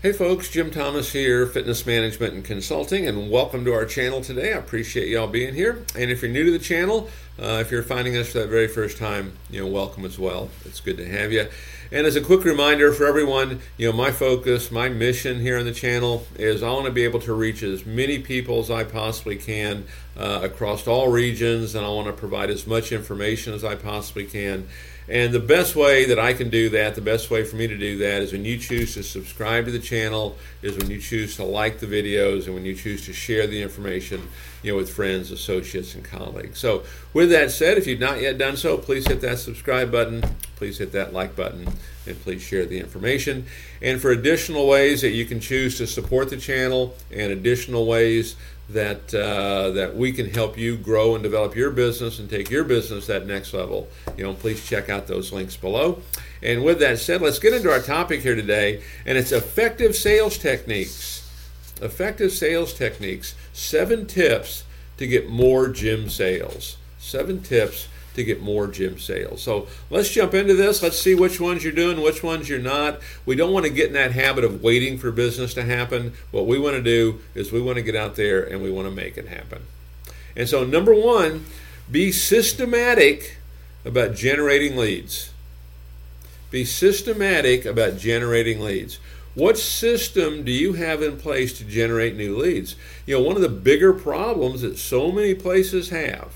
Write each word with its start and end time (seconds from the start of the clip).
Hey 0.00 0.12
folks, 0.12 0.48
Jim 0.48 0.70
Thomas 0.70 1.10
here, 1.10 1.44
Fitness 1.44 1.84
Management 1.84 2.32
and 2.32 2.44
Consulting, 2.44 3.08
and 3.08 3.32
welcome 3.32 3.64
to 3.64 3.72
our 3.72 3.84
channel 3.84 4.20
today. 4.20 4.52
I 4.52 4.56
appreciate 4.56 5.08
y'all 5.08 5.26
being 5.26 5.56
here. 5.56 5.84
And 5.96 6.08
if 6.12 6.22
you're 6.22 6.30
new 6.30 6.44
to 6.44 6.52
the 6.52 6.60
channel, 6.60 7.10
uh, 7.36 7.58
if 7.60 7.72
you're 7.72 7.82
finding 7.82 8.16
us 8.16 8.30
for 8.30 8.38
that 8.38 8.48
very 8.48 8.68
first 8.68 8.96
time, 8.96 9.32
you 9.50 9.60
know, 9.60 9.66
welcome 9.66 10.04
as 10.04 10.16
well. 10.16 10.50
It's 10.64 10.78
good 10.78 10.98
to 10.98 11.08
have 11.08 11.32
you. 11.32 11.48
And 11.90 12.06
as 12.06 12.16
a 12.16 12.20
quick 12.20 12.44
reminder 12.44 12.92
for 12.92 13.06
everyone, 13.06 13.60
you 13.78 13.90
know, 13.90 13.96
my 13.96 14.10
focus, 14.10 14.70
my 14.70 14.90
mission 14.90 15.40
here 15.40 15.58
on 15.58 15.64
the 15.64 15.72
channel 15.72 16.26
is 16.36 16.62
I 16.62 16.70
want 16.70 16.84
to 16.84 16.92
be 16.92 17.04
able 17.04 17.20
to 17.20 17.32
reach 17.32 17.62
as 17.62 17.86
many 17.86 18.18
people 18.18 18.58
as 18.58 18.70
I 18.70 18.84
possibly 18.84 19.36
can 19.36 19.86
uh, 20.14 20.40
across 20.42 20.86
all 20.86 21.08
regions, 21.08 21.74
and 21.74 21.86
I 21.86 21.88
want 21.88 22.06
to 22.08 22.12
provide 22.12 22.50
as 22.50 22.66
much 22.66 22.92
information 22.92 23.54
as 23.54 23.64
I 23.64 23.74
possibly 23.74 24.26
can. 24.26 24.68
And 25.08 25.32
the 25.32 25.40
best 25.40 25.74
way 25.74 26.04
that 26.04 26.18
I 26.18 26.34
can 26.34 26.50
do 26.50 26.68
that, 26.70 26.94
the 26.94 27.00
best 27.00 27.30
way 27.30 27.42
for 27.42 27.56
me 27.56 27.66
to 27.66 27.78
do 27.78 27.96
that 27.98 28.20
is 28.20 28.32
when 28.32 28.44
you 28.44 28.58
choose 28.58 28.92
to 28.92 29.02
subscribe 29.02 29.64
to 29.64 29.70
the 29.70 29.78
channel, 29.78 30.36
is 30.60 30.76
when 30.76 30.90
you 30.90 31.00
choose 31.00 31.36
to 31.36 31.44
like 31.44 31.78
the 31.78 31.86
videos, 31.86 32.44
and 32.44 32.54
when 32.54 32.66
you 32.66 32.74
choose 32.74 33.06
to 33.06 33.14
share 33.14 33.46
the 33.46 33.62
information, 33.62 34.28
you 34.62 34.72
know, 34.72 34.76
with 34.76 34.90
friends, 34.90 35.30
associates, 35.30 35.94
and 35.94 36.04
colleagues. 36.04 36.58
So, 36.58 36.82
with 37.14 37.30
that 37.30 37.50
said, 37.50 37.78
if 37.78 37.86
you've 37.86 37.98
not 37.98 38.20
yet 38.20 38.36
done 38.36 38.58
so, 38.58 38.76
please 38.76 39.08
hit 39.08 39.22
that 39.22 39.38
subscribe 39.38 39.90
button, 39.90 40.22
please 40.58 40.76
hit 40.78 40.92
that 40.92 41.12
like 41.12 41.34
button, 41.34 41.66
and 42.06 42.20
please 42.22 42.42
share 42.42 42.66
the 42.66 42.78
information. 42.78 43.46
And 43.80 44.00
for 44.00 44.10
additional 44.10 44.66
ways 44.66 45.00
that 45.02 45.10
you 45.10 45.24
can 45.24 45.40
choose 45.40 45.78
to 45.78 45.86
support 45.86 46.28
the 46.28 46.36
channel 46.36 46.94
and 47.10 47.32
additional 47.32 47.86
ways 47.86 48.36
that 48.70 49.14
uh, 49.14 49.70
that 49.70 49.96
we 49.96 50.12
can 50.12 50.28
help 50.28 50.58
you 50.58 50.76
grow 50.76 51.14
and 51.14 51.22
develop 51.22 51.56
your 51.56 51.70
business 51.70 52.18
and 52.18 52.28
take 52.28 52.50
your 52.50 52.64
business 52.64 53.06
that 53.06 53.26
next 53.26 53.54
level. 53.54 53.88
You 54.16 54.24
know, 54.24 54.34
please 54.34 54.66
check 54.66 54.90
out 54.90 55.06
those 55.06 55.32
links 55.32 55.56
below. 55.56 56.02
And 56.42 56.62
with 56.62 56.80
that 56.80 56.98
said, 56.98 57.22
let's 57.22 57.38
get 57.38 57.54
into 57.54 57.70
our 57.70 57.80
topic 57.80 58.20
here 58.20 58.34
today, 58.34 58.82
and 59.06 59.16
it's 59.16 59.32
effective 59.32 59.96
sales 59.96 60.36
techniques. 60.36 61.24
Effective 61.80 62.32
sales 62.32 62.74
techniques. 62.74 63.34
Seven 63.52 64.06
tips 64.06 64.64
to 64.98 65.06
get 65.06 65.28
more 65.28 65.68
gym 65.68 66.10
sales. 66.10 66.76
Seven 66.98 67.40
tips 67.40 67.88
to 68.14 68.24
get 68.24 68.42
more 68.42 68.66
gym 68.66 68.98
sales. 68.98 69.42
So 69.42 69.68
let's 69.90 70.10
jump 70.10 70.34
into 70.34 70.54
this. 70.54 70.82
Let's 70.82 70.98
see 70.98 71.14
which 71.14 71.40
ones 71.40 71.62
you're 71.62 71.72
doing, 71.72 72.00
which 72.00 72.22
ones 72.22 72.48
you're 72.48 72.58
not. 72.58 73.00
We 73.24 73.36
don't 73.36 73.52
want 73.52 73.66
to 73.66 73.72
get 73.72 73.88
in 73.88 73.92
that 73.92 74.12
habit 74.12 74.44
of 74.44 74.62
waiting 74.62 74.98
for 74.98 75.10
business 75.10 75.54
to 75.54 75.64
happen. 75.64 76.14
What 76.30 76.46
we 76.46 76.58
want 76.58 76.76
to 76.76 76.82
do 76.82 77.20
is 77.34 77.52
we 77.52 77.62
want 77.62 77.76
to 77.76 77.82
get 77.82 77.94
out 77.94 78.16
there 78.16 78.42
and 78.42 78.62
we 78.62 78.70
want 78.70 78.88
to 78.88 78.94
make 78.94 79.16
it 79.16 79.28
happen. 79.28 79.62
And 80.36 80.48
so, 80.48 80.64
number 80.64 80.94
one, 80.94 81.46
be 81.90 82.12
systematic 82.12 83.38
about 83.84 84.14
generating 84.14 84.76
leads. 84.76 85.30
Be 86.50 86.64
systematic 86.64 87.64
about 87.64 87.98
generating 87.98 88.60
leads. 88.60 88.98
What 89.34 89.58
system 89.58 90.44
do 90.44 90.50
you 90.50 90.72
have 90.72 91.02
in 91.02 91.16
place 91.16 91.56
to 91.58 91.64
generate 91.64 92.16
new 92.16 92.36
leads? 92.36 92.74
You 93.06 93.16
know, 93.16 93.22
one 93.22 93.36
of 93.36 93.42
the 93.42 93.48
bigger 93.48 93.92
problems 93.92 94.62
that 94.62 94.78
so 94.78 95.12
many 95.12 95.34
places 95.34 95.90
have 95.90 96.32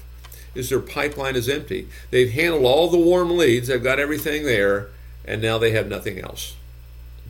is 0.55 0.69
their 0.69 0.81
pipeline 0.81 1.37
is 1.37 1.49
empty. 1.49 1.89
They've 2.11 2.31
handled 2.31 2.65
all 2.65 2.89
the 2.89 2.99
warm 2.99 3.37
leads, 3.37 3.69
they've 3.69 3.83
got 3.83 3.99
everything 3.99 4.45
there, 4.45 4.89
and 5.25 5.41
now 5.41 5.59
they 5.59 5.71
have 5.73 5.89
nothing 5.89 6.19
else. 6.19 6.57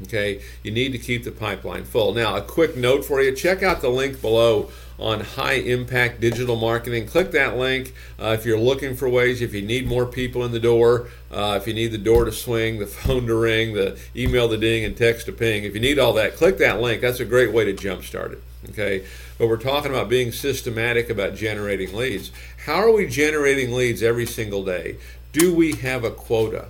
Okay, 0.04 0.42
you 0.62 0.70
need 0.70 0.92
to 0.92 0.98
keep 0.98 1.24
the 1.24 1.30
pipeline 1.30 1.84
full. 1.84 2.12
Now, 2.12 2.36
a 2.36 2.42
quick 2.42 2.76
note 2.76 3.04
for 3.04 3.20
you 3.20 3.32
check 3.32 3.62
out 3.62 3.80
the 3.80 3.88
link 3.88 4.20
below 4.20 4.70
on 4.98 5.20
high 5.20 5.54
impact 5.54 6.20
digital 6.20 6.56
marketing. 6.56 7.06
Click 7.06 7.32
that 7.32 7.56
link 7.56 7.92
uh, 8.18 8.36
if 8.38 8.44
you're 8.46 8.58
looking 8.58 8.94
for 8.94 9.08
ways, 9.08 9.42
if 9.42 9.52
you 9.52 9.62
need 9.62 9.86
more 9.86 10.06
people 10.06 10.44
in 10.44 10.52
the 10.52 10.60
door, 10.60 11.08
uh, 11.30 11.58
if 11.60 11.66
you 11.66 11.74
need 11.74 11.88
the 11.88 11.98
door 11.98 12.24
to 12.24 12.32
swing, 12.32 12.78
the 12.78 12.86
phone 13.02 13.26
to 13.26 13.34
ring, 13.34 13.74
the 13.74 13.98
email 14.14 14.48
to 14.48 14.56
ding, 14.56 14.84
and 14.84 14.96
text 14.96 15.26
to 15.26 15.32
ping. 15.32 15.64
If 15.64 15.74
you 15.74 15.80
need 15.80 15.98
all 15.98 16.12
that, 16.14 16.36
click 16.36 16.58
that 16.58 16.80
link. 16.80 17.00
That's 17.00 17.20
a 17.20 17.24
great 17.24 17.52
way 17.52 17.64
to 17.64 17.74
jumpstart 17.74 18.32
it. 18.32 18.42
Okay, 18.70 19.04
but 19.38 19.48
we're 19.48 19.56
talking 19.56 19.90
about 19.90 20.08
being 20.08 20.30
systematic 20.30 21.10
about 21.10 21.34
generating 21.34 21.92
leads. 21.94 22.30
How 22.64 22.76
are 22.76 22.92
we 22.92 23.08
generating 23.08 23.72
leads 23.72 24.02
every 24.02 24.26
single 24.26 24.64
day? 24.64 24.98
Do 25.32 25.52
we 25.52 25.72
have 25.76 26.04
a 26.04 26.12
quota? 26.12 26.68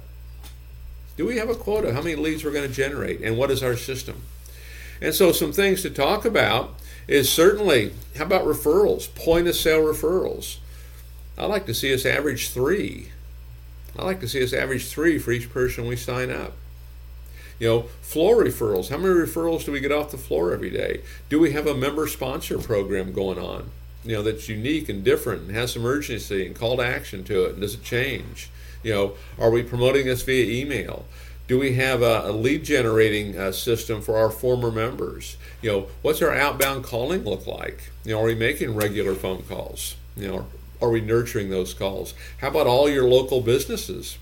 Do 1.16 1.26
we 1.26 1.36
have 1.36 1.50
a 1.50 1.54
quota? 1.54 1.92
How 1.92 2.02
many 2.02 2.16
leads 2.16 2.44
we're 2.44 2.52
going 2.52 2.68
to 2.68 2.74
generate? 2.74 3.20
And 3.20 3.36
what 3.36 3.50
is 3.50 3.62
our 3.62 3.76
system? 3.76 4.22
And 5.00 5.14
so, 5.14 5.32
some 5.32 5.52
things 5.52 5.82
to 5.82 5.90
talk 5.90 6.24
about 6.24 6.74
is 7.08 7.30
certainly 7.30 7.92
how 8.16 8.24
about 8.24 8.44
referrals, 8.44 9.12
point 9.14 9.48
of 9.48 9.56
sale 9.56 9.82
referrals? 9.82 10.58
I 11.36 11.46
like 11.46 11.66
to 11.66 11.74
see 11.74 11.92
us 11.92 12.06
average 12.06 12.50
three. 12.50 13.10
I 13.98 14.04
like 14.04 14.20
to 14.20 14.28
see 14.28 14.42
us 14.42 14.52
average 14.52 14.86
three 14.86 15.18
for 15.18 15.32
each 15.32 15.50
person 15.50 15.86
we 15.86 15.96
sign 15.96 16.30
up. 16.30 16.52
You 17.58 17.68
know, 17.68 17.82
floor 18.00 18.42
referrals. 18.42 18.88
How 18.88 18.96
many 18.96 19.14
referrals 19.14 19.64
do 19.64 19.72
we 19.72 19.80
get 19.80 19.92
off 19.92 20.10
the 20.10 20.18
floor 20.18 20.52
every 20.52 20.70
day? 20.70 21.02
Do 21.28 21.38
we 21.38 21.52
have 21.52 21.66
a 21.66 21.74
member 21.74 22.06
sponsor 22.06 22.58
program 22.58 23.12
going 23.12 23.38
on? 23.38 23.70
You 24.04 24.16
know, 24.16 24.22
that's 24.22 24.48
unique 24.48 24.88
and 24.88 25.04
different 25.04 25.42
and 25.42 25.54
has 25.54 25.72
some 25.72 25.84
urgency 25.84 26.46
and 26.46 26.56
call 26.56 26.78
to 26.78 26.82
action 26.82 27.22
to 27.24 27.44
it. 27.44 27.52
And 27.52 27.60
does 27.60 27.74
it 27.74 27.84
change? 27.84 28.50
You 28.82 28.92
know, 28.92 29.12
are 29.38 29.50
we 29.50 29.62
promoting 29.62 30.06
this 30.06 30.22
via 30.22 30.44
email? 30.44 31.04
Do 31.48 31.58
we 31.58 31.74
have 31.74 32.02
a, 32.02 32.22
a 32.26 32.32
lead 32.32 32.64
generating 32.64 33.38
uh, 33.38 33.52
system 33.52 34.00
for 34.00 34.16
our 34.16 34.30
former 34.30 34.70
members? 34.70 35.36
You 35.60 35.70
know, 35.70 35.86
what's 36.02 36.22
our 36.22 36.34
outbound 36.34 36.84
calling 36.84 37.24
look 37.24 37.46
like? 37.46 37.90
You 38.04 38.12
know, 38.12 38.22
are 38.22 38.26
we 38.26 38.34
making 38.34 38.74
regular 38.74 39.14
phone 39.14 39.42
calls? 39.42 39.96
You 40.16 40.28
know, 40.28 40.46
are 40.80 40.90
we 40.90 41.00
nurturing 41.00 41.50
those 41.50 41.74
calls? 41.74 42.14
How 42.40 42.48
about 42.48 42.66
all 42.66 42.88
your 42.88 43.08
local 43.08 43.40
businesses? 43.40 44.18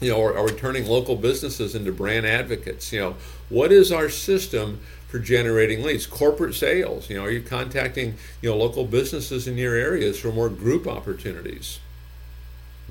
you 0.00 0.10
know, 0.10 0.22
are, 0.22 0.36
are 0.36 0.44
we 0.44 0.52
turning 0.52 0.86
local 0.86 1.16
businesses 1.16 1.74
into 1.74 1.92
brand 1.92 2.26
advocates? 2.26 2.92
You 2.92 3.00
know, 3.00 3.16
what 3.48 3.70
is 3.70 3.92
our 3.92 4.08
system 4.08 4.80
for 5.08 5.18
generating 5.18 5.82
leads? 5.82 6.06
Corporate 6.06 6.54
sales. 6.54 7.10
You 7.10 7.16
know, 7.16 7.24
are 7.24 7.30
you 7.30 7.42
contacting 7.42 8.14
you 8.40 8.50
know 8.50 8.56
local 8.56 8.86
businesses 8.86 9.46
in 9.46 9.58
your 9.58 9.74
areas 9.74 10.18
for 10.18 10.32
more 10.32 10.48
group 10.48 10.86
opportunities? 10.86 11.80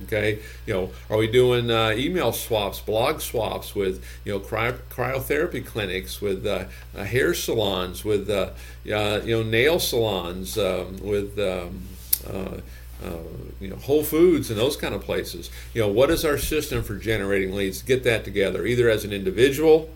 Okay, 0.06 0.40
you 0.66 0.74
know, 0.74 0.90
are 1.10 1.18
we 1.18 1.28
doing 1.28 1.70
uh, 1.70 1.92
email 1.96 2.32
swaps, 2.32 2.80
blog 2.80 3.22
swaps 3.22 3.76
with 3.76 4.04
you 4.24 4.34
know 4.34 4.40
cry- 4.40 4.74
cryotherapy 4.90 5.66
clinics, 5.66 6.22
with 6.22 6.46
uh, 6.46 6.66
uh, 6.96 7.04
hair 7.04 7.34
salons, 7.34 8.06
with 8.06 8.30
uh, 8.30 8.52
you 8.84 8.92
know 8.94 9.44
nail 9.44 9.80
salons, 9.80 10.58
um, 10.58 10.98
with 11.02 11.38
um, 11.40 11.82
uh, 12.28 12.62
uh, 13.04 13.18
you 13.62 13.70
know, 13.70 13.78
Whole 13.78 14.04
Foods 14.04 14.50
and 14.50 14.59
those 14.59 14.76
kind 14.76 14.94
of 14.94 15.02
places. 15.02 15.50
You 15.74 15.82
know, 15.82 15.88
what 15.88 16.09
is 16.09 16.26
our 16.26 16.38
system 16.38 16.84
for 16.84 16.96
generating 16.96 17.56
leads? 17.56 17.82
Get 17.82 18.04
that 18.04 18.26
together, 18.26 18.66
either 18.66 18.90
as 18.90 19.06
an 19.06 19.14
individual 19.14 19.90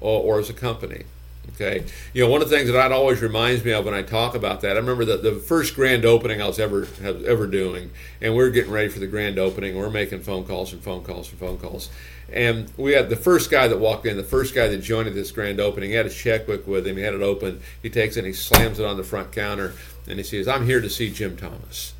or, 0.00 0.20
or 0.20 0.38
as 0.40 0.50
a 0.50 0.54
company. 0.54 1.04
Okay, 1.52 1.84
you 2.12 2.24
know, 2.24 2.30
one 2.30 2.42
of 2.42 2.48
the 2.48 2.56
things 2.56 2.70
that 2.70 2.92
always 2.92 3.20
reminds 3.20 3.64
me 3.64 3.72
of 3.72 3.84
when 3.84 3.94
I 3.94 4.02
talk 4.02 4.34
about 4.34 4.62
that, 4.62 4.76
I 4.76 4.80
remember 4.80 5.04
the, 5.04 5.18
the 5.18 5.34
first 5.34 5.74
grand 5.74 6.04
opening 6.04 6.42
I 6.42 6.46
was 6.46 6.58
ever 6.58 6.88
ever 7.02 7.46
doing, 7.46 7.90
and 8.20 8.34
we 8.34 8.42
are 8.42 8.50
getting 8.50 8.72
ready 8.72 8.88
for 8.88 8.98
the 8.98 9.06
grand 9.06 9.38
opening. 9.38 9.76
We're 9.76 9.90
making 9.90 10.22
phone 10.22 10.46
calls 10.46 10.72
and 10.72 10.82
phone 10.82 11.04
calls 11.04 11.30
and 11.30 11.38
phone 11.38 11.58
calls, 11.58 11.90
and 12.32 12.72
we 12.76 12.92
had 12.92 13.08
the 13.08 13.16
first 13.16 13.50
guy 13.50 13.68
that 13.68 13.78
walked 13.78 14.06
in, 14.06 14.16
the 14.16 14.24
first 14.24 14.54
guy 14.54 14.68
that 14.68 14.78
joined 14.78 15.08
this 15.14 15.30
grand 15.30 15.60
opening. 15.60 15.90
He 15.90 15.96
had 15.96 16.06
a 16.06 16.10
checkbook 16.10 16.66
with 16.66 16.86
him. 16.86 16.96
He 16.96 17.02
had 17.02 17.14
it 17.14 17.22
open. 17.22 17.60
He 17.82 17.90
takes 17.90 18.16
it, 18.16 18.20
and 18.20 18.26
he 18.26 18.32
slams 18.32 18.80
it 18.80 18.86
on 18.86 18.96
the 18.96 19.04
front 19.04 19.30
counter, 19.30 19.74
and 20.08 20.18
he 20.18 20.24
says, 20.24 20.48
"I'm 20.48 20.66
here 20.66 20.80
to 20.80 20.90
see 20.90 21.10
Jim 21.10 21.36
Thomas." 21.36 21.92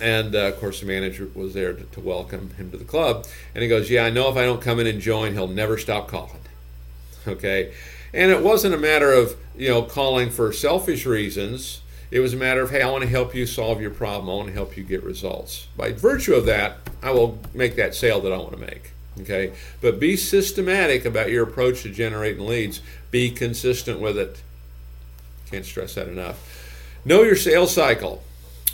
And 0.00 0.34
uh, 0.34 0.48
of 0.48 0.60
course, 0.60 0.80
the 0.80 0.86
manager 0.86 1.28
was 1.34 1.54
there 1.54 1.72
to, 1.72 1.82
to, 1.82 2.00
welcome 2.00 2.50
him 2.50 2.70
to 2.70 2.76
the 2.76 2.84
club. 2.84 3.26
And 3.54 3.62
he 3.62 3.68
goes, 3.68 3.90
Yeah, 3.90 4.04
I 4.04 4.10
know 4.10 4.30
if 4.30 4.36
I 4.36 4.44
don't 4.44 4.62
come 4.62 4.78
in 4.78 4.86
and 4.86 5.00
join, 5.00 5.32
he'll 5.32 5.48
never 5.48 5.78
stop 5.78 6.08
calling. 6.08 6.32
Okay. 7.26 7.74
And 8.12 8.30
it 8.30 8.42
wasn't 8.42 8.74
a 8.74 8.78
matter 8.78 9.12
of, 9.12 9.36
you 9.56 9.68
know, 9.68 9.82
calling 9.82 10.30
for 10.30 10.52
selfish 10.52 11.06
reasons. 11.06 11.82
It 12.10 12.20
was 12.20 12.32
a 12.32 12.36
matter 12.36 12.62
of, 12.62 12.70
hey, 12.70 12.82
I 12.82 12.90
want 12.90 13.02
to 13.02 13.08
help 13.08 13.34
you 13.34 13.44
solve 13.44 13.80
your 13.80 13.90
problem. 13.90 14.30
I 14.30 14.34
want 14.34 14.48
to 14.48 14.54
help 14.54 14.76
you 14.76 14.84
get 14.84 15.02
results. 15.02 15.66
By 15.76 15.92
virtue 15.92 16.34
of 16.34 16.46
that, 16.46 16.78
I 17.02 17.10
will 17.10 17.38
make 17.52 17.76
that 17.76 17.94
sale 17.94 18.20
that 18.20 18.32
I 18.32 18.38
want 18.38 18.52
to 18.52 18.58
make. 18.58 18.92
Okay. 19.20 19.52
But 19.80 20.00
be 20.00 20.16
systematic 20.16 21.04
about 21.04 21.30
your 21.30 21.42
approach 21.42 21.82
to 21.82 21.90
generating 21.90 22.46
leads. 22.46 22.80
Be 23.10 23.30
consistent 23.30 24.00
with 24.00 24.16
it. 24.16 24.40
Can't 25.50 25.66
stress 25.66 25.94
that 25.94 26.08
enough. 26.08 26.94
Know 27.04 27.22
your 27.22 27.36
sales 27.36 27.74
cycle 27.74 28.22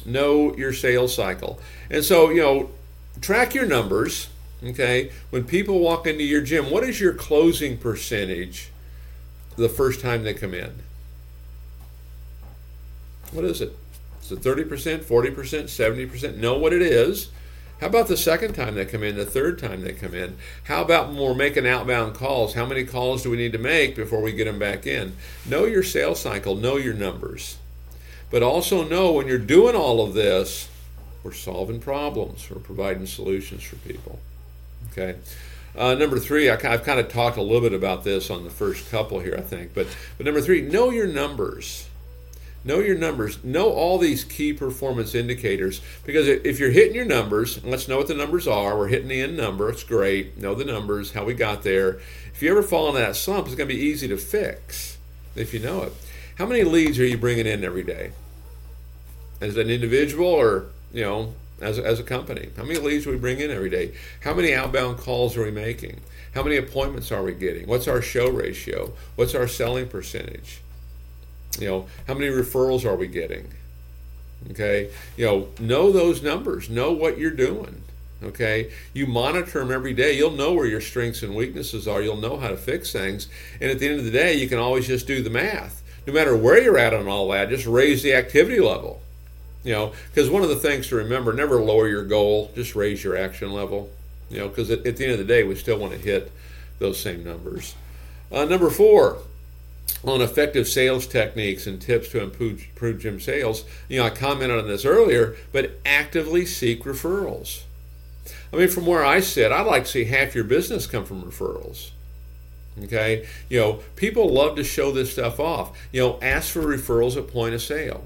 know 0.04 0.54
your 0.56 0.72
sales 0.72 1.14
cycle. 1.14 1.58
And 1.90 2.04
so, 2.04 2.30
you 2.30 2.42
know, 2.42 2.70
track 3.20 3.54
your 3.54 3.66
numbers. 3.66 4.28
Okay. 4.62 5.10
When 5.30 5.44
people 5.44 5.80
walk 5.80 6.06
into 6.06 6.24
your 6.24 6.40
gym, 6.40 6.70
what 6.70 6.84
is 6.84 7.00
your 7.00 7.12
closing 7.12 7.76
percentage 7.76 8.70
the 9.56 9.68
first 9.68 10.00
time 10.00 10.24
they 10.24 10.34
come 10.34 10.54
in? 10.54 10.72
What 13.32 13.44
is 13.44 13.60
it? 13.60 13.76
Is 14.22 14.32
it 14.32 14.40
30%, 14.40 15.04
40%, 15.04 15.34
70%? 15.64 16.36
Know 16.36 16.58
what 16.58 16.72
it 16.72 16.82
is. 16.82 17.30
How 17.80 17.88
about 17.88 18.08
the 18.08 18.16
second 18.16 18.54
time 18.54 18.76
they 18.76 18.86
come 18.86 19.02
in, 19.02 19.16
the 19.16 19.26
third 19.26 19.58
time 19.58 19.82
they 19.82 19.92
come 19.92 20.14
in? 20.14 20.36
How 20.64 20.82
about 20.82 21.08
when 21.08 21.18
we're 21.18 21.34
making 21.34 21.66
outbound 21.66 22.14
calls? 22.14 22.54
How 22.54 22.64
many 22.64 22.84
calls 22.84 23.22
do 23.22 23.30
we 23.30 23.36
need 23.36 23.52
to 23.52 23.58
make 23.58 23.96
before 23.96 24.22
we 24.22 24.32
get 24.32 24.44
them 24.44 24.58
back 24.58 24.86
in? 24.86 25.16
Know 25.44 25.64
your 25.64 25.82
sales 25.82 26.20
cycle, 26.20 26.54
know 26.54 26.76
your 26.76 26.94
numbers. 26.94 27.58
But 28.30 28.42
also 28.42 28.88
know 28.88 29.12
when 29.12 29.26
you're 29.26 29.38
doing 29.38 29.74
all 29.74 30.00
of 30.00 30.14
this, 30.14 30.68
we're 31.22 31.32
solving 31.32 31.80
problems, 31.80 32.48
we're 32.48 32.60
providing 32.60 33.06
solutions 33.06 33.62
for 33.62 33.76
people. 33.76 34.20
Okay. 34.92 35.16
Uh, 35.76 35.94
number 35.94 36.18
three, 36.18 36.48
I, 36.48 36.60
have 36.60 36.84
kind 36.84 37.00
of 37.00 37.08
talked 37.08 37.36
a 37.36 37.42
little 37.42 37.60
bit 37.60 37.72
about 37.72 38.04
this 38.04 38.30
on 38.30 38.44
the 38.44 38.50
first 38.50 38.90
couple 38.90 39.20
here, 39.20 39.34
I 39.36 39.40
think. 39.40 39.74
But, 39.74 39.88
but 40.16 40.24
number 40.24 40.40
three, 40.40 40.62
know 40.62 40.90
your 40.90 41.08
numbers. 41.08 41.88
Know 42.64 42.78
your 42.78 42.96
numbers. 42.96 43.42
Know 43.44 43.70
all 43.70 43.98
these 43.98 44.24
key 44.24 44.52
performance 44.52 45.14
indicators 45.14 45.82
because 46.04 46.28
if 46.28 46.58
you're 46.58 46.70
hitting 46.70 46.94
your 46.94 47.04
numbers, 47.04 47.62
let's 47.62 47.88
know 47.88 47.98
what 47.98 48.08
the 48.08 48.14
numbers 48.14 48.48
are. 48.48 48.78
We're 48.78 48.88
hitting 48.88 49.08
the 49.08 49.20
end 49.20 49.36
number. 49.36 49.68
It's 49.68 49.84
great. 49.84 50.38
Know 50.38 50.54
the 50.54 50.64
numbers, 50.64 51.12
how 51.12 51.24
we 51.24 51.34
got 51.34 51.62
there. 51.62 52.00
If 52.32 52.40
you 52.40 52.50
ever 52.50 52.62
fall 52.62 52.88
in 52.88 52.94
that 52.94 53.16
slump, 53.16 53.46
it's 53.46 53.56
going 53.56 53.68
to 53.68 53.74
be 53.74 53.80
easy 53.80 54.08
to 54.08 54.16
fix 54.16 54.96
if 55.36 55.52
you 55.52 55.60
know 55.60 55.82
it. 55.82 55.92
How 56.36 56.46
many 56.46 56.64
leads 56.64 56.98
are 56.98 57.06
you 57.06 57.18
bringing 57.18 57.46
in 57.46 57.64
every 57.64 57.82
day? 57.82 58.12
As 59.40 59.56
an 59.56 59.68
individual 59.68 60.26
or, 60.26 60.66
you 60.92 61.02
know, 61.02 61.34
as 61.60 61.78
a, 61.78 61.84
as 61.84 62.00
a 62.00 62.02
company? 62.02 62.50
How 62.56 62.64
many 62.64 62.78
leads 62.78 63.04
do 63.04 63.10
we 63.10 63.16
bring 63.16 63.40
in 63.40 63.50
every 63.50 63.70
day? 63.70 63.94
How 64.22 64.34
many 64.34 64.54
outbound 64.54 64.98
calls 64.98 65.36
are 65.36 65.44
we 65.44 65.50
making? 65.50 66.00
How 66.34 66.42
many 66.42 66.56
appointments 66.56 67.12
are 67.12 67.22
we 67.22 67.32
getting? 67.32 67.66
What's 67.66 67.86
our 67.88 68.02
show 68.02 68.28
ratio? 68.28 68.92
What's 69.16 69.34
our 69.34 69.46
selling 69.46 69.88
percentage? 69.88 70.60
You 71.58 71.68
know, 71.68 71.86
how 72.06 72.14
many 72.14 72.26
referrals 72.26 72.84
are 72.84 72.96
we 72.96 73.06
getting? 73.06 73.52
Okay, 74.50 74.90
you 75.16 75.24
know, 75.24 75.48
know 75.58 75.90
those 75.90 76.22
numbers, 76.22 76.68
know 76.68 76.92
what 76.92 77.18
you're 77.18 77.30
doing. 77.30 77.82
Okay, 78.22 78.70
you 78.92 79.06
monitor 79.06 79.60
them 79.60 79.70
every 79.70 79.92
day. 79.92 80.16
You'll 80.16 80.30
know 80.30 80.52
where 80.52 80.66
your 80.66 80.80
strengths 80.80 81.22
and 81.22 81.34
weaknesses 81.34 81.86
are. 81.86 82.00
You'll 82.02 82.16
know 82.16 82.38
how 82.38 82.48
to 82.48 82.56
fix 82.56 82.90
things. 82.92 83.28
And 83.60 83.70
at 83.70 83.78
the 83.78 83.88
end 83.88 83.98
of 83.98 84.04
the 84.04 84.10
day, 84.10 84.34
you 84.34 84.48
can 84.48 84.58
always 84.58 84.86
just 84.86 85.06
do 85.06 85.22
the 85.22 85.30
math. 85.30 85.82
No 86.06 86.12
matter 86.12 86.36
where 86.36 86.60
you're 86.60 86.78
at 86.78 86.94
on 86.94 87.06
all 87.06 87.28
that, 87.30 87.48
just 87.48 87.66
raise 87.66 88.02
the 88.02 88.14
activity 88.14 88.60
level. 88.60 89.02
You 89.64 89.72
know, 89.72 89.92
because 90.12 90.28
one 90.28 90.42
of 90.42 90.50
the 90.50 90.56
things 90.56 90.88
to 90.88 90.96
remember, 90.96 91.32
never 91.32 91.60
lower 91.60 91.88
your 91.88 92.04
goal, 92.04 92.52
just 92.54 92.76
raise 92.76 93.02
your 93.02 93.16
action 93.16 93.52
level. 93.52 93.90
You 94.30 94.38
know, 94.40 94.48
because 94.48 94.70
at, 94.70 94.86
at, 94.86 94.96
the 94.96 95.04
end 95.04 95.12
of 95.12 95.18
the 95.18 95.24
day, 95.24 95.42
we 95.42 95.54
still 95.54 95.78
want 95.78 95.92
to 95.92 95.98
hit 95.98 96.30
those 96.78 97.00
same 97.00 97.24
numbers. 97.24 97.74
Uh, 98.30 98.44
number 98.44 98.68
four, 98.68 99.18
on 100.04 100.20
effective 100.20 100.68
sales 100.68 101.06
techniques 101.06 101.66
and 101.66 101.80
tips 101.80 102.08
to 102.10 102.22
improve, 102.22 102.62
improve 102.62 103.00
gym 103.00 103.20
sales. 103.20 103.64
You 103.88 103.98
know, 103.98 104.06
I 104.06 104.10
commented 104.10 104.58
on 104.58 104.68
this 104.68 104.84
earlier, 104.84 105.36
but 105.52 105.78
actively 105.86 106.44
seek 106.44 106.84
referrals. 106.84 107.62
I 108.52 108.56
mean, 108.56 108.68
from 108.68 108.86
where 108.86 109.04
I 109.04 109.20
sit, 109.20 109.50
I'd 109.50 109.66
like 109.66 109.84
to 109.84 109.90
see 109.90 110.04
half 110.04 110.34
your 110.34 110.44
business 110.44 110.86
come 110.86 111.04
from 111.04 111.22
referrals. 111.22 111.90
Okay, 112.82 113.26
you 113.48 113.60
know, 113.60 113.80
people 113.94 114.28
love 114.28 114.56
to 114.56 114.64
show 114.64 114.90
this 114.90 115.12
stuff 115.12 115.38
off. 115.38 115.78
You 115.92 116.00
know, 116.00 116.18
ask 116.20 116.52
for 116.52 116.62
referrals 116.62 117.16
at 117.16 117.28
point 117.28 117.54
of 117.54 117.62
sale. 117.62 118.04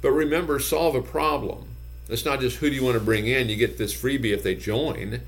But 0.00 0.10
remember, 0.10 0.58
solve 0.58 0.94
a 0.94 1.02
problem. 1.02 1.68
It's 2.08 2.24
not 2.24 2.40
just 2.40 2.56
who 2.56 2.68
do 2.68 2.76
you 2.76 2.84
want 2.84 2.98
to 2.98 3.04
bring 3.04 3.26
in. 3.26 3.48
You 3.48 3.56
get 3.56 3.78
this 3.78 3.94
freebie 3.94 4.32
if 4.32 4.42
they 4.42 4.54
join. 4.54 5.20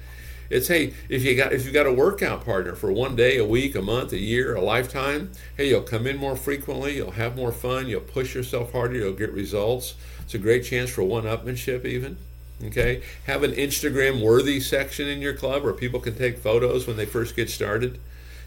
It's 0.51 0.69
hey, 0.69 0.93
if 1.09 1.25
you 1.25 1.37
got 1.37 1.53
if 1.53 1.65
you 1.65 1.73
got 1.73 1.87
a 1.87 1.93
workout 1.93 2.45
partner 2.45 2.75
for 2.75 2.93
one 2.93 3.17
day, 3.17 3.39
a 3.39 3.45
week, 3.45 3.75
a 3.75 3.83
month, 3.83 4.13
a 4.13 4.19
year, 4.19 4.55
a 4.55 4.61
lifetime, 4.61 5.33
hey, 5.57 5.71
you'll 5.71 5.83
come 5.83 6.07
in 6.07 6.17
more 6.17 6.37
frequently, 6.37 6.97
you'll 6.97 7.13
have 7.13 7.37
more 7.37 7.53
fun, 7.53 7.89
you'll 7.89 8.01
push 8.01 8.35
yourself 8.35 8.73
harder, 8.73 8.97
you'll 8.97 9.15
get 9.15 9.33
results. 9.33 9.95
It's 10.23 10.35
a 10.35 10.39
great 10.39 10.65
chance 10.65 10.91
for 10.91 11.03
one-upmanship 11.03 11.85
even. 11.85 12.19
Okay, 12.63 13.03
have 13.27 13.43
an 13.43 13.53
Instagram 13.53 14.23
worthy 14.23 14.61
section 14.61 15.09
in 15.09 15.21
your 15.21 15.35
club 15.35 15.65
where 15.65 15.73
people 15.73 16.01
can 16.01 16.15
take 16.15 16.39
photos 16.39 16.87
when 16.87 16.97
they 16.97 17.07
first 17.07 17.35
get 17.35 17.51
started 17.51 17.99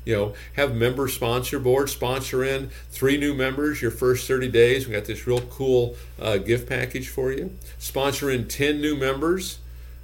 you 0.07 0.15
know, 0.15 0.33
have 0.55 0.73
member 0.73 1.09
sponsor 1.09 1.59
board, 1.59 1.89
sponsor 1.89 2.41
in 2.41 2.69
three 2.89 3.17
new 3.17 3.33
members 3.33 3.81
your 3.81 3.91
first 3.91 4.25
30 4.25 4.47
days. 4.47 4.87
We 4.87 4.93
got 4.93 5.03
this 5.03 5.27
real 5.27 5.41
cool 5.41 5.97
uh, 6.17 6.37
gift 6.37 6.69
package 6.69 7.09
for 7.09 7.33
you. 7.33 7.51
Sponsor 7.77 8.31
in 8.31 8.47
10 8.47 8.79
new 8.79 8.95
members 8.95 9.59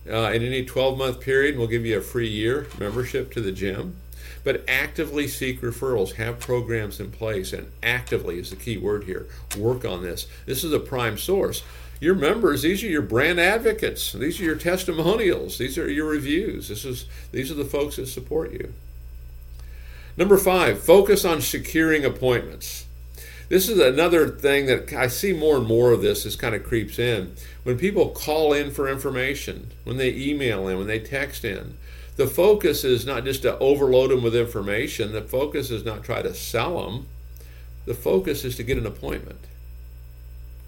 uh, 0.06 0.32
in 0.34 0.44
any 0.44 0.66
12 0.66 0.98
month 0.98 1.22
period, 1.22 1.58
we'll 1.58 1.68
give 1.68 1.86
you 1.86 1.98
a 1.98 2.02
free 2.02 2.28
year 2.28 2.68
membership 2.78 3.32
to 3.32 3.40
the 3.40 3.54
gym. 3.54 3.96
But 4.44 4.66
actively 4.68 5.26
seek 5.30 5.62
referrals, 5.62 6.16
have 6.16 6.38
programs 6.42 7.00
in 7.00 7.10
place, 7.10 7.54
and 7.54 7.72
actively 7.82 8.40
is 8.40 8.50
the 8.50 8.58
key 8.58 8.78
word 8.78 9.06
here. 9.06 9.28
Work 9.58 9.86
on 9.86 10.04
this. 10.04 10.28
This 10.46 10.66
is 10.66 10.74
a 10.74 10.80
prime 10.80 11.18
source 11.18 11.64
your 12.00 12.16
members 12.16 12.64
these 12.64 12.84
are 12.84 12.88
your 12.88 13.04
brand 13.04 13.40
advocates 13.40 14.12
these 14.12 14.42
are 14.42 14.44
your 14.44 14.58
testimonials 14.58 15.58
these 15.58 15.78
are 15.78 15.90
your 15.90 16.08
reviews 16.08 16.68
this 16.68 16.84
is 16.84 17.06
these 17.32 17.50
are 17.50 17.54
the 17.54 17.64
folks 17.64 17.96
that 17.96 18.08
support 18.08 18.52
you 18.52 18.74
Number 20.16 20.38
five, 20.38 20.80
focus 20.80 21.26
on 21.26 21.42
securing 21.42 22.06
appointments. 22.06 22.86
This 23.50 23.68
is 23.68 23.80
another 23.80 24.30
thing 24.30 24.68
that 24.68 24.94
I 24.94 25.08
see 25.08 25.34
more 25.34 25.58
and 25.58 25.68
more 25.68 25.92
of 25.92 26.02
this 26.02 26.26
as 26.26 26.36
kind 26.36 26.56
of 26.56 26.64
creeps 26.64 26.98
in. 26.98 27.36
When 27.64 27.78
people 27.78 28.10
call 28.10 28.54
in 28.54 28.72
for 28.72 28.88
information, 28.88 29.72
when 29.84 29.98
they 29.98 30.14
email 30.14 30.68
in, 30.68 30.78
when 30.78 30.88
they 30.88 31.00
text 31.00 31.44
in, 31.44 31.78
the 32.16 32.28
focus 32.28 32.84
is 32.84 33.06
not 33.06 33.24
just 33.24 33.42
to 33.42 33.58
overload 33.58 34.12
them 34.12 34.24
with 34.24 34.36
information. 34.36 35.14
The 35.14 35.22
focus 35.22 35.72
is 35.72 35.84
not 35.84 36.04
try 36.04 36.22
to 36.22 36.34
sell 36.34 36.84
them. 36.84 37.08
The 37.86 37.94
focus 37.94 38.46
is 38.46 38.56
to 38.58 38.64
get 38.64 38.78
an 38.78 38.86
appointment, 38.86 39.40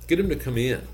get 0.07 0.17
them 0.17 0.29
to 0.29 0.35
come 0.35 0.57
in. 0.57 0.87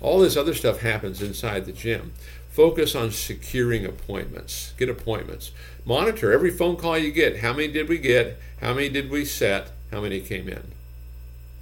All 0.00 0.18
this 0.18 0.36
other 0.36 0.54
stuff 0.54 0.80
happens 0.80 1.22
inside 1.22 1.66
the 1.66 1.72
gym. 1.72 2.12
Focus 2.52 2.94
on 2.94 3.10
securing 3.10 3.86
appointments. 3.86 4.74
Get 4.76 4.90
appointments. 4.90 5.52
Monitor 5.86 6.32
every 6.32 6.50
phone 6.50 6.76
call 6.76 6.98
you 6.98 7.10
get. 7.10 7.38
How 7.38 7.54
many 7.54 7.68
did 7.68 7.88
we 7.88 7.96
get? 7.96 8.38
How 8.60 8.74
many 8.74 8.90
did 8.90 9.10
we 9.10 9.24
set? 9.24 9.70
How 9.90 10.02
many 10.02 10.20
came 10.20 10.48
in? 10.50 10.62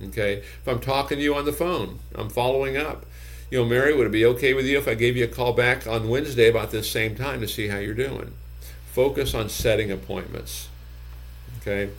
Okay. 0.09 0.39
If 0.39 0.67
I'm 0.67 0.81
talking 0.81 1.19
to 1.19 1.23
you 1.23 1.35
on 1.35 1.45
the 1.45 1.53
phone, 1.53 2.01
I'm 2.15 2.29
following 2.29 2.77
up. 2.77 3.07
You 3.53 3.59
know, 3.59 3.65
Mary, 3.65 3.95
would 3.95 4.09
it 4.09 4.13
be 4.13 4.27
okay 4.27 4.53
with 4.53 4.67
you 4.67 4.79
if 4.79 4.89
I 4.89 4.95
gave 4.95 5.17
you 5.17 5.25
a 5.25 5.29
call 5.29 5.53
back 5.53 5.87
on 5.87 6.09
Wednesday 6.09 6.49
about 6.49 6.73
this 6.73 6.91
same 6.91 7.15
time 7.15 7.41
to 7.41 7.47
see 7.47 7.69
how 7.69 7.79
you're 7.79 7.95
doing? 7.95 8.33
Focus 8.93 9.33
on 9.33 9.49
setting 9.49 9.93
appointments. 9.93 10.69
Okay. 11.61 11.91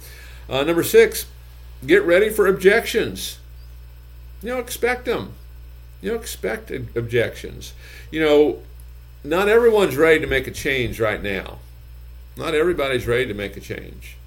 Uh, 0.50 0.64
number 0.64 0.84
six, 0.84 1.28
get 1.86 2.04
ready 2.04 2.30
for 2.30 2.46
objections. 2.46 3.40
You 4.42 4.50
know, 4.50 4.60
expect 4.60 5.06
them. 5.06 5.34
You 6.02 6.12
know, 6.12 6.18
expect 6.18 6.72
objections. 6.72 7.74
You 8.12 8.22
know, 8.22 8.60
not 9.24 9.48
everyone's 9.48 9.96
ready 9.96 10.20
to 10.20 10.28
make 10.28 10.48
a 10.48 10.52
change 10.52 11.00
right 11.00 11.22
now. 11.22 11.60
Not 12.36 12.56
everybody's 12.56 13.08
ready 13.08 13.28
to 13.28 13.34
make 13.34 13.56
a 13.58 13.60
change. 13.60 14.18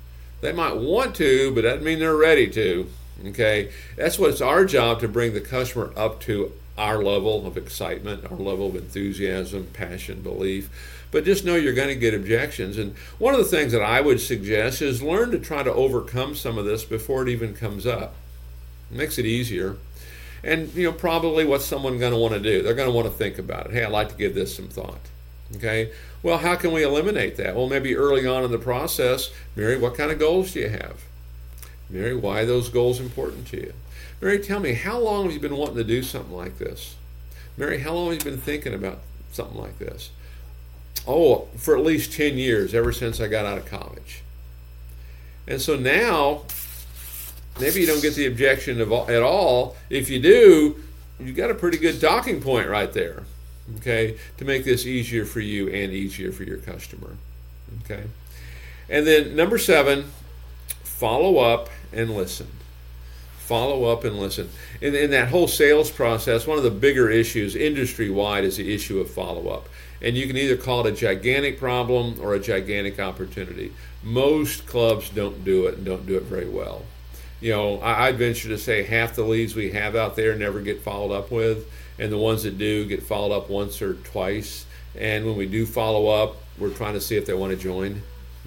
They 0.41 0.52
might 0.52 0.76
want 0.76 1.14
to, 1.17 1.52
but 1.55 1.62
that 1.62 1.70
doesn't 1.70 1.85
mean 1.85 1.99
they're 1.99 2.17
ready 2.17 2.49
to. 2.50 2.88
Okay, 3.26 3.70
that's 3.96 4.19
what 4.19 4.31
it's 4.31 4.41
our 4.41 4.64
job 4.64 5.00
to 5.00 5.08
bring 5.08 5.35
the 5.35 5.41
customer 5.41 5.93
up 5.96 6.20
to 6.23 6.52
our 6.76 7.02
level 7.02 7.46
of 7.46 7.56
excitement, 7.56 8.31
our 8.31 8.37
level 8.37 8.67
of 8.67 8.76
enthusiasm, 8.76 9.69
passion, 9.73 10.20
belief. 10.20 10.69
But 11.11 11.25
just 11.25 11.44
know 11.44 11.55
you're 11.55 11.73
going 11.73 11.88
to 11.88 11.94
get 11.94 12.12
objections. 12.12 12.76
And 12.76 12.97
one 13.19 13.35
of 13.35 13.38
the 13.38 13.47
things 13.47 13.73
that 13.73 13.82
I 13.82 14.00
would 14.00 14.20
suggest 14.20 14.82
is 14.82 15.00
learn 15.02 15.31
to 15.31 15.38
try 15.38 15.62
to 15.62 15.73
overcome 15.73 16.35
some 16.35 16.58
of 16.58 16.64
this 16.64 16.85
before 16.85 17.23
it 17.23 17.29
even 17.29 17.55
comes 17.55 17.87
up. 17.87 18.14
It 18.90 18.97
makes 18.97 19.19
it 19.19 19.26
easier. 19.26 19.76
And 20.45 20.73
you 20.75 20.85
know, 20.85 20.93
probably 20.93 21.45
what 21.45 21.63
someone 21.63 21.99
going 21.99 22.13
to 22.13 22.19
want 22.19 22.35
to 22.35 22.41
do? 22.41 22.63
They're 22.63 22.75
going 22.75 22.89
to 22.89 22.95
want 22.95 23.07
to 23.07 23.13
think 23.13 23.39
about 23.39 23.67
it. 23.67 23.73
Hey, 23.73 23.85
I'd 23.85 23.91
like 23.91 24.11
to 24.11 24.15
give 24.15 24.35
this 24.35 24.55
some 24.55 24.69
thought. 24.69 25.01
Okay. 25.57 25.91
Well, 26.23 26.39
how 26.39 26.55
can 26.55 26.73
we 26.73 26.83
eliminate 26.83 27.37
that? 27.37 27.55
Well, 27.55 27.69
maybe 27.69 27.97
early 27.97 28.27
on 28.27 28.45
in 28.45 28.51
the 28.51 28.59
process, 28.59 29.31
Mary, 29.57 29.79
what 29.79 29.95
kind 29.95 30.11
of 30.11 30.19
goals 30.19 30.53
do 30.53 30.61
you 30.61 30.69
have? 30.69 31.01
Mary, 31.89 32.15
why 32.15 32.41
are 32.41 32.47
those 32.47 32.69
goals 32.69 33.01
important 33.01 33.47
to 33.49 33.57
you? 33.59 33.73
Mary, 34.21 34.39
tell 34.39 34.61
me, 34.61 34.73
how 34.73 34.99
long 34.99 35.25
have 35.25 35.33
you 35.33 35.41
been 35.41 35.57
wanting 35.57 35.77
to 35.77 35.85
do 35.85 36.03
something 36.03 36.35
like 36.35 36.59
this? 36.59 36.97
Mary, 37.57 37.79
how 37.79 37.93
long 37.93 38.13
have 38.13 38.25
you 38.25 38.31
been 38.31 38.41
thinking 38.41 38.75
about 38.75 38.99
something 39.33 39.59
like 39.59 39.79
this? 39.79 40.11
Oh, 41.07 41.49
for 41.57 41.77
at 41.77 41.85
least 41.85 42.13
10 42.13 42.39
years, 42.39 42.75
ever 42.75 42.93
since 42.93 43.21
I 43.21 43.29
got 43.29 43.45
out 43.45 43.59
of 43.59 43.67
college. 43.67 44.23
And 45.47 45.61
so 45.61 45.77
now 45.77 46.43
maybe 47.61 47.80
you 47.80 47.87
don't 47.87 48.02
get 48.02 48.14
the 48.14 48.26
objection 48.26 48.80
at 48.80 49.23
all. 49.23 49.76
If 49.90 50.11
you 50.11 50.20
do, 50.20 50.82
you've 51.20 51.37
got 51.37 51.50
a 51.50 51.54
pretty 51.54 51.78
good 51.78 52.00
docking 52.00 52.40
point 52.40 52.68
right 52.68 52.92
there, 52.92 53.23
okay, 53.76 54.18
to 54.38 54.44
make 54.44 54.64
this 54.64 54.87
easier 54.87 55.25
for 55.25 55.40
you 55.40 55.68
and 55.68 55.92
easier 55.92 56.32
for 56.32 56.44
your 56.44 56.58
customer, 56.58 57.16
okay. 57.84 58.04
And 58.88 59.06
then 59.06 59.34
number 59.34 59.58
seven, 59.58 60.11
follow 60.82 61.38
up 61.38 61.70
and 61.92 62.14
listen. 62.14 62.49
Follow 63.38 63.84
up 63.84 64.04
and 64.04 64.18
listen. 64.18 64.49
In, 64.80 64.94
in 64.94 65.11
that 65.11 65.28
whole 65.28 65.49
sales 65.49 65.90
process, 65.90 66.46
one 66.46 66.58
of 66.58 66.64
the 66.64 66.70
bigger 66.70 67.11
issues 67.11 67.54
industry 67.54 68.08
wide 68.08 68.44
is 68.44 68.56
the 68.56 68.75
issue 68.75 69.00
of 69.00 69.11
follow 69.11 69.49
up. 69.49 69.68
And 70.00 70.16
you 70.16 70.26
can 70.26 70.37
either 70.37 70.56
call 70.56 70.87
it 70.87 70.92
a 70.92 70.96
gigantic 70.96 71.58
problem 71.58 72.18
or 72.20 72.34
a 72.34 72.40
gigantic 72.40 72.99
opportunity. 72.99 73.73
Most 74.02 74.66
clubs 74.66 75.08
don't 75.08 75.44
do 75.44 75.66
it 75.66 75.76
and 75.76 75.84
don't 75.84 76.06
do 76.06 76.16
it 76.16 76.25
very 76.25 76.49
well 76.49 76.82
you 77.41 77.53
know, 77.53 77.79
I, 77.81 78.11
would 78.11 78.19
venture 78.19 78.49
to 78.49 78.59
say 78.59 78.83
half 78.83 79.14
the 79.14 79.23
leads 79.23 79.55
we 79.55 79.71
have 79.73 79.97
out 79.97 80.17
there 80.17 80.35
never 80.35 80.61
get 80.61 80.83
followed 80.83 81.12
up 81.12 81.31
with, 81.31 81.71
and 81.99 82.11
the 82.11 82.19
ones 82.19 82.45
that 82.45 82.59
do 82.59 82.87
get 82.87 83.03
followed 83.03 83.35
up 83.35 83.50
once 83.50 83.83
or 83.83 83.95
twice. 83.95 84.67
And 84.97 85.26
when 85.26 85.37
we 85.37 85.47
do 85.47 85.67
follow 85.67 86.09
up, 86.09 86.37
we're 86.59 86.71
trying 86.71 86.95
to 86.95 87.00
see 87.00 87.17
if 87.17 87.26
they 87.26 87.35
want 87.35 87.53
to 87.53 87.59
join. 87.59 88.03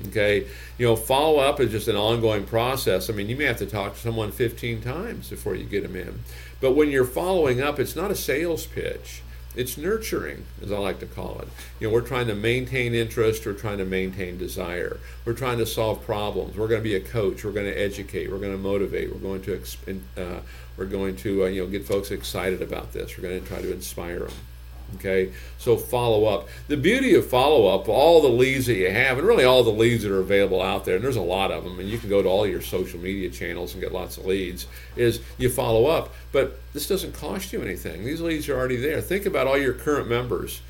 Okay, 0.10 0.48
you 0.78 0.86
know, 0.86 0.96
follow 0.96 1.40
up 1.40 1.60
is 1.60 1.72
just 1.72 1.88
an 1.88 1.96
ongoing 1.96 2.46
process. 2.46 3.10
I 3.10 3.14
mean, 3.14 3.30
you 3.30 3.36
may 3.36 3.46
have 3.46 3.58
to 3.58 3.66
talk 3.66 3.96
to 3.96 4.00
someone 4.00 4.32
15 4.32 4.82
times 4.82 5.30
before 5.30 5.56
you 5.56 5.66
get 5.66 5.82
them 5.82 5.96
in. 5.96 6.20
But 6.62 6.74
when 6.74 6.90
you're 6.90 7.06
following 7.06 7.62
up, 7.62 7.80
it's 7.80 7.96
not 7.96 8.12
a 8.12 8.16
sales 8.16 8.68
pitch. 8.68 9.24
It's 9.58 9.76
nurturing, 9.76 10.46
as 10.62 10.72
I 10.72 10.78
like 10.78 11.00
to 11.00 11.08
call 11.08 11.40
it. 11.40 11.48
You 11.80 11.88
know, 11.88 11.94
we're 11.94 12.02
trying 12.02 12.28
to 12.28 12.36
maintain 12.36 12.94
interest. 12.94 13.44
We're 13.44 13.54
trying 13.54 13.80
to 13.80 13.86
maintain 13.86 14.38
desire. 14.38 15.00
We're 15.26 15.34
trying 15.34 15.58
to 15.58 15.66
solve 15.66 16.06
problems. 16.06 16.56
We're 16.56 16.68
going 16.68 16.80
to 16.80 16.84
be 16.84 16.96
a 16.96 17.00
coach. 17.00 17.44
We're 17.44 17.52
going 17.52 17.66
to 17.66 17.76
educate. 17.76 18.32
We're 18.32 18.38
going 18.38 18.52
to 18.52 18.58
motivate. 18.60 19.12
We're 19.12 19.20
going 19.20 19.42
to 19.42 19.60
uh, 20.16 20.42
we're 20.78 20.86
going 20.86 21.16
to 21.18 21.46
uh, 21.46 21.48
you 21.48 21.64
know 21.64 21.68
get 21.68 21.86
folks 21.86 22.12
excited 22.12 22.62
about 22.62 22.94
this. 22.94 23.18
We're 23.18 23.24
going 23.24 23.42
to 23.42 23.48
try 23.48 23.60
to 23.60 23.74
inspire 23.74 24.20
them. 24.20 24.34
Okay, 24.96 25.34
so 25.58 25.76
follow 25.76 26.26
up. 26.26 26.48
The 26.70 26.78
beauty 26.78 27.14
of 27.14 27.28
follow 27.28 27.68
up, 27.68 27.90
all 27.90 28.22
the 28.22 28.30
leads 28.30 28.68
that 28.68 28.76
you 28.76 28.90
have, 28.90 29.18
and 29.18 29.28
really 29.28 29.44
all 29.44 29.64
the 29.64 29.70
leads 29.70 30.04
that 30.04 30.12
are 30.14 30.22
available 30.22 30.62
out 30.62 30.86
there, 30.86 30.96
and 30.96 31.04
there's 31.04 31.18
a 31.18 31.22
lot 31.22 31.52
of 31.52 31.66
them, 31.66 31.78
and 31.78 31.90
you 31.90 31.98
can 31.98 32.10
go 32.10 32.22
to 32.22 32.30
all 32.30 32.48
your 32.48 32.62
social 32.62 33.00
media 33.00 33.30
channels 33.30 33.74
and 33.74 33.82
get 33.82 33.92
lots 33.92 34.18
of 34.18 34.26
leads, 34.26 34.66
is 34.96 35.20
you 35.38 35.50
follow 35.50 35.88
up. 35.88 36.14
But 36.32 36.60
this 36.74 36.88
doesn't 36.88 37.14
cost 37.14 37.52
you 37.52 37.62
anything. 37.62 38.06
These 38.06 38.22
leads 38.22 38.48
are 38.48 38.58
already 38.58 38.78
there. 38.78 39.02
Think 39.02 39.26
about 39.26 39.46
all 39.46 39.58
your 39.58 39.74
current 39.74 40.08
members. 40.08 40.62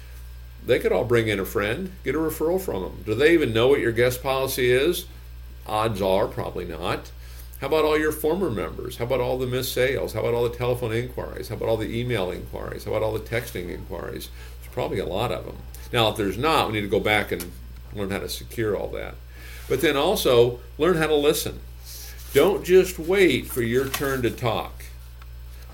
They 0.66 0.80
could 0.80 0.92
all 0.92 1.06
bring 1.06 1.28
in 1.28 1.40
a 1.40 1.46
friend, 1.46 1.92
get 2.04 2.16
a 2.16 2.18
referral 2.18 2.60
from 2.60 2.82
them. 2.82 3.04
Do 3.06 3.14
they 3.14 3.34
even 3.34 3.54
know 3.54 3.68
what 3.68 3.80
your 3.80 3.92
guest 3.92 4.24
policy 4.24 4.72
is? 4.72 5.06
Odds 5.68 6.02
are 6.02 6.28
probably 6.28 6.66
not. 6.66 7.12
How 7.60 7.68
about 7.68 7.86
all 7.86 7.98
your 7.98 8.12
former 8.12 8.52
members? 8.52 8.98
How 8.98 9.06
about 9.06 9.20
all 9.20 9.40
the 9.40 9.48
missed 9.48 9.74
sales? 9.74 10.14
How 10.14 10.20
about 10.20 10.36
all 10.36 10.48
the 10.48 10.56
telephone 10.56 10.94
inquiries? 10.94 11.50
How 11.50 11.56
about 11.56 11.70
all 11.70 11.78
the 11.78 12.00
email 12.00 12.30
inquiries? 12.30 12.84
How 12.84 12.92
about 12.92 13.02
all 13.02 13.14
the 13.14 13.20
texting 13.20 13.70
inquiries? 13.70 14.30
There's 14.62 14.74
probably 14.74 15.00
a 15.00 15.06
lot 15.06 15.32
of 15.32 15.46
them. 15.46 15.58
Now, 15.92 16.10
if 16.10 16.18
there's 16.18 16.38
not, 16.38 16.68
we 16.68 16.74
need 16.74 16.82
to 16.82 16.88
go 16.88 17.00
back 17.00 17.32
and 17.32 17.52
learn 17.94 18.12
how 18.12 18.20
to 18.20 18.30
secure 18.30 18.78
all 18.78 18.90
that. 18.90 19.16
But 19.68 19.82
then 19.82 19.98
also 19.98 20.60
learn 20.78 20.98
how 20.98 21.08
to 21.08 21.16
listen. 21.16 21.60
Don't 22.34 22.64
just 22.64 23.00
wait 23.00 23.48
for 23.48 23.64
your 23.64 23.88
turn 23.88 24.22
to 24.22 24.30
talk. 24.30 24.84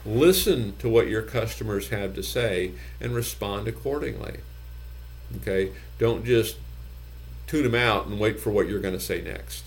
Listen 0.05 0.75
to 0.77 0.87
what 0.87 1.07
your 1.07 1.21
customers 1.21 1.89
have 1.89 2.13
to 2.15 2.23
say 2.23 2.71
and 3.01 3.13
respond 3.13 3.67
accordingly. 3.67 4.37
Okay? 5.37 5.73
Don't 5.99 6.23
just 6.23 6.57
tune 7.47 7.63
them 7.63 7.75
out 7.75 8.05
and 8.05 8.19
wait 8.19 8.39
for 8.39 8.51
what 8.51 8.69
you're 8.69 8.79
going 8.79 8.93
to 8.93 8.99
say 8.99 9.21
next. 9.21 9.65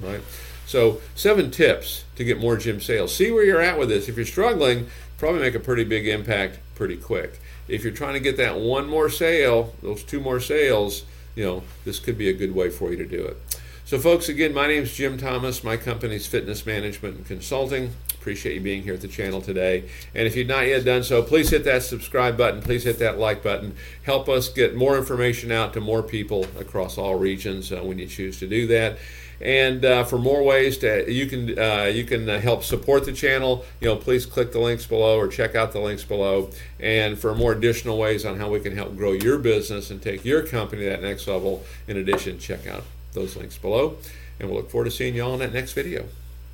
Right? 0.00 0.20
So, 0.68 1.00
seven 1.14 1.50
tips 1.50 2.04
to 2.16 2.24
get 2.24 2.38
more 2.38 2.58
gym 2.58 2.78
sales. 2.78 3.16
See 3.16 3.30
where 3.30 3.42
you're 3.42 3.62
at 3.62 3.78
with 3.78 3.88
this. 3.88 4.06
If 4.06 4.16
you're 4.16 4.26
struggling, 4.26 4.88
probably 5.16 5.40
make 5.40 5.54
a 5.54 5.60
pretty 5.60 5.82
big 5.82 6.06
impact 6.06 6.58
pretty 6.74 6.98
quick. 6.98 7.40
If 7.68 7.82
you're 7.82 7.92
trying 7.94 8.12
to 8.12 8.20
get 8.20 8.36
that 8.36 8.60
one 8.60 8.86
more 8.86 9.08
sale, 9.08 9.74
those 9.80 10.04
two 10.04 10.20
more 10.20 10.40
sales, 10.40 11.04
you 11.34 11.42
know, 11.42 11.62
this 11.86 11.98
could 11.98 12.18
be 12.18 12.28
a 12.28 12.34
good 12.34 12.54
way 12.54 12.68
for 12.68 12.90
you 12.90 12.98
to 12.98 13.06
do 13.06 13.24
it. 13.24 13.38
So, 13.86 13.98
folks, 13.98 14.28
again, 14.28 14.52
my 14.52 14.66
name 14.66 14.82
is 14.82 14.94
Jim 14.94 15.16
Thomas. 15.16 15.64
My 15.64 15.78
company's 15.78 16.26
Fitness 16.26 16.66
Management 16.66 17.16
and 17.16 17.26
Consulting. 17.26 17.94
Appreciate 18.18 18.54
you 18.54 18.60
being 18.60 18.82
here 18.82 18.94
at 18.94 19.00
the 19.00 19.08
channel 19.08 19.40
today. 19.40 19.88
And 20.14 20.26
if 20.26 20.36
you've 20.36 20.48
not 20.48 20.66
yet 20.66 20.84
done 20.84 21.02
so, 21.02 21.22
please 21.22 21.50
hit 21.50 21.64
that 21.64 21.82
subscribe 21.82 22.36
button. 22.36 22.60
Please 22.60 22.84
hit 22.84 22.98
that 22.98 23.18
like 23.18 23.42
button. 23.42 23.74
Help 24.02 24.28
us 24.28 24.48
get 24.48 24.74
more 24.74 24.98
information 24.98 25.52
out 25.52 25.72
to 25.74 25.80
more 25.80 26.02
people 26.02 26.46
across 26.58 26.98
all 26.98 27.14
regions 27.14 27.72
uh, 27.72 27.80
when 27.82 27.98
you 27.98 28.06
choose 28.06 28.38
to 28.40 28.46
do 28.46 28.66
that. 28.66 28.98
And 29.40 29.84
uh, 29.84 30.04
for 30.04 30.18
more 30.18 30.42
ways 30.42 30.78
to 30.78 31.10
you 31.10 31.26
can 31.26 31.58
uh, 31.58 31.84
you 31.84 32.04
can 32.04 32.28
uh, 32.28 32.40
help 32.40 32.64
support 32.64 33.04
the 33.04 33.12
channel, 33.12 33.64
you 33.80 33.86
know, 33.86 33.96
please 33.96 34.26
click 34.26 34.50
the 34.50 34.58
links 34.58 34.84
below 34.84 35.16
or 35.16 35.28
check 35.28 35.54
out 35.54 35.72
the 35.72 35.80
links 35.80 36.02
below. 36.04 36.50
And 36.80 37.16
for 37.16 37.34
more 37.34 37.52
additional 37.52 37.98
ways 37.98 38.24
on 38.24 38.38
how 38.38 38.48
we 38.48 38.58
can 38.60 38.74
help 38.74 38.96
grow 38.96 39.12
your 39.12 39.38
business 39.38 39.90
and 39.90 40.02
take 40.02 40.24
your 40.24 40.44
company 40.44 40.82
to 40.82 40.90
that 40.90 41.02
next 41.02 41.28
level, 41.28 41.64
in 41.86 41.96
addition, 41.96 42.38
check 42.38 42.66
out 42.66 42.82
those 43.12 43.36
links 43.36 43.56
below. 43.56 43.96
And 44.40 44.48
we'll 44.48 44.58
look 44.58 44.70
forward 44.70 44.86
to 44.86 44.90
seeing 44.90 45.14
you 45.14 45.22
all 45.22 45.34
in 45.34 45.40
that 45.40 45.52
next 45.52 45.72
video. 45.72 46.06